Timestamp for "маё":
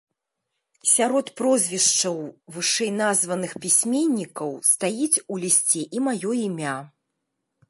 6.09-6.31